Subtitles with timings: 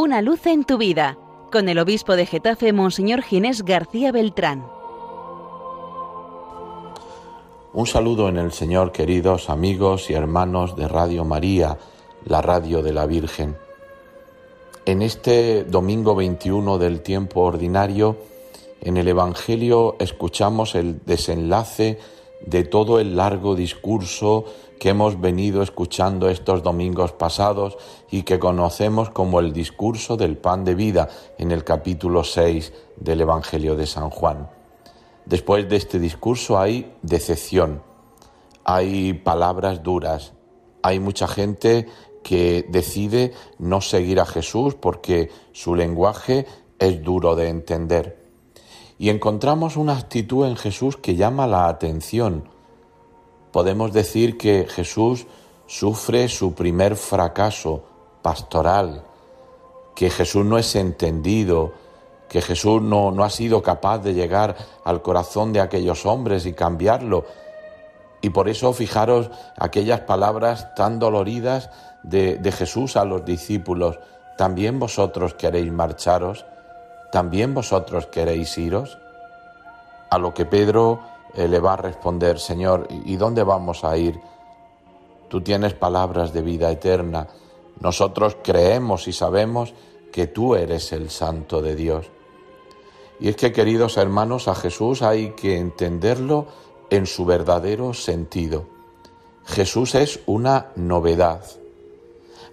[0.00, 1.18] Una luz en tu vida,
[1.50, 4.64] con el obispo de Getafe, Monseñor Ginés García Beltrán.
[7.72, 11.78] Un saludo en el Señor, queridos amigos y hermanos de Radio María,
[12.26, 13.56] la radio de la Virgen.
[14.84, 18.18] En este domingo 21 del tiempo ordinario,
[18.80, 21.98] en el Evangelio escuchamos el desenlace
[22.40, 24.44] de todo el largo discurso
[24.78, 27.76] que hemos venido escuchando estos domingos pasados
[28.10, 33.20] y que conocemos como el discurso del pan de vida en el capítulo 6 del
[33.20, 34.48] Evangelio de San Juan.
[35.26, 37.82] Después de este discurso hay decepción,
[38.64, 40.32] hay palabras duras,
[40.82, 41.86] hay mucha gente
[42.22, 46.46] que decide no seguir a Jesús porque su lenguaje
[46.78, 48.27] es duro de entender.
[48.98, 52.48] Y encontramos una actitud en Jesús que llama la atención.
[53.52, 55.26] Podemos decir que Jesús
[55.66, 57.84] sufre su primer fracaso
[58.22, 59.04] pastoral,
[59.94, 61.72] que Jesús no es entendido,
[62.28, 66.52] que Jesús no, no ha sido capaz de llegar al corazón de aquellos hombres y
[66.52, 67.24] cambiarlo.
[68.20, 71.70] Y por eso fijaros aquellas palabras tan doloridas
[72.02, 73.98] de, de Jesús a los discípulos,
[74.36, 76.44] ¿también vosotros queréis marcharos?
[77.12, 78.98] ¿También vosotros queréis iros?
[80.10, 81.00] A lo que Pedro
[81.34, 84.18] eh, le va a responder, Señor, ¿y dónde vamos a ir?
[85.28, 87.28] Tú tienes palabras de vida eterna.
[87.80, 89.74] Nosotros creemos y sabemos
[90.10, 92.06] que tú eres el Santo de Dios.
[93.20, 96.46] Y es que, queridos hermanos, a Jesús hay que entenderlo
[96.90, 98.66] en su verdadero sentido.
[99.44, 101.44] Jesús es una novedad.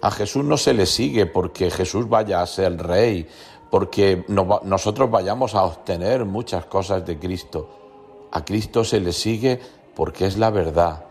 [0.00, 3.26] A Jesús no se le sigue porque Jesús vaya a ser rey
[3.70, 8.28] porque nosotros vayamos a obtener muchas cosas de Cristo.
[8.32, 9.60] A Cristo se le sigue
[9.94, 11.04] porque es la verdad,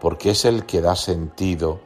[0.00, 1.80] porque es el que da sentido.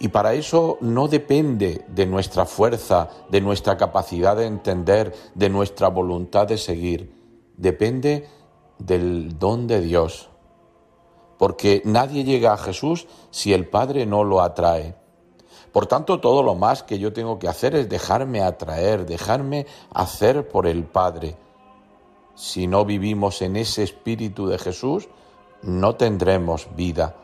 [0.00, 5.88] Y para eso no depende de nuestra fuerza, de nuestra capacidad de entender, de nuestra
[5.88, 7.12] voluntad de seguir.
[7.56, 8.28] Depende
[8.78, 10.30] del don de Dios.
[11.38, 14.96] Porque nadie llega a Jesús si el Padre no lo atrae.
[15.74, 20.46] Por tanto, todo lo más que yo tengo que hacer es dejarme atraer, dejarme hacer
[20.46, 21.34] por el Padre.
[22.36, 25.08] Si no vivimos en ese espíritu de Jesús,
[25.62, 27.16] no tendremos vida.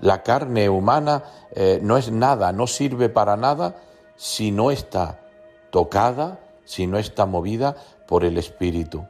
[0.00, 3.76] La carne humana eh, no es nada, no sirve para nada
[4.16, 5.22] si no está
[5.70, 7.74] tocada, si no está movida
[8.06, 9.06] por el Espíritu.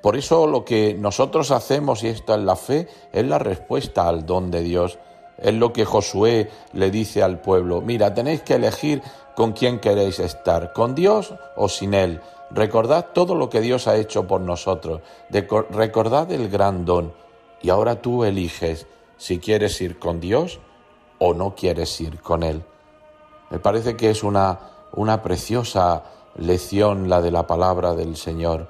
[0.00, 4.24] Por eso lo que nosotros hacemos, y esto es la fe, es la respuesta al
[4.24, 4.96] don de Dios.
[5.38, 7.80] Es lo que Josué le dice al pueblo.
[7.80, 9.02] Mira, tenéis que elegir
[9.34, 12.20] con quién queréis estar, con Dios o sin Él.
[12.50, 15.02] Recordad todo lo que Dios ha hecho por nosotros.
[15.70, 17.12] recordad el gran don.
[17.60, 18.86] Y ahora tú eliges
[19.16, 20.60] si quieres ir con Dios
[21.18, 22.62] o no quieres ir con Él.
[23.50, 24.58] Me parece que es una,
[24.92, 26.04] una preciosa
[26.36, 28.68] lección la de la palabra del Señor.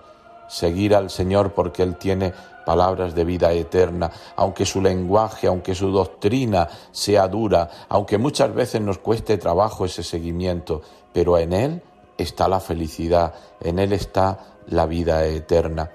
[0.48, 2.32] Seguir al Señor porque Él tiene
[2.64, 8.80] palabras de vida eterna, aunque su lenguaje, aunque su doctrina sea dura, aunque muchas veces
[8.80, 11.82] nos cueste trabajo ese seguimiento, pero en Él
[12.18, 15.90] está la felicidad, en Él está la vida eterna.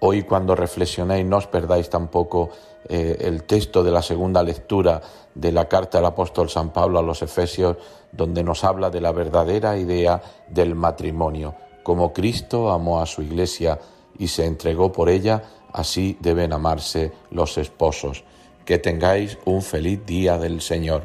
[0.00, 2.50] Hoy cuando reflexionéis no os perdáis tampoco
[2.88, 5.00] eh, el texto de la segunda lectura
[5.34, 7.76] de la carta del apóstol San Pablo a los Efesios,
[8.12, 13.78] donde nos habla de la verdadera idea del matrimonio, como Cristo amó a su iglesia
[14.18, 18.22] y se entregó por ella Así deben amarse los esposos.
[18.64, 21.02] Que tengáis un feliz día del Señor.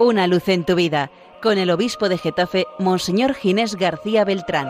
[0.00, 4.68] Una luz en tu vida, con el obispo de Getafe, Monseñor Ginés García Beltrán.